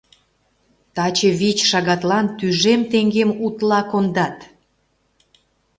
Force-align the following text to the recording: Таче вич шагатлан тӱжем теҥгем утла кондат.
Таче 0.95 1.29
вич 1.39 1.59
шагатлан 1.69 2.25
тӱжем 2.37 2.81
теҥгем 2.91 3.29
утла 3.45 3.79
кондат. 3.91 4.37